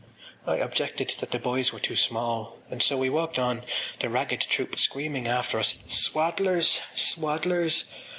I 0.47 0.55
objected 0.55 1.09
that 1.19 1.29
the 1.29 1.37
boys 1.37 1.71
were 1.71 1.79
too 1.79 1.95
small 1.95 2.57
and 2.71 2.81
so 2.81 2.97
we 2.97 3.07
walked 3.11 3.37
on, 3.37 3.63
the 3.99 4.09
ragged 4.09 4.41
troop 4.41 4.79
screaming 4.79 5.27
after 5.27 5.59
us: 5.59 5.75
_“Swaddlers! 5.87 6.79
Swaddlers! 6.95 7.85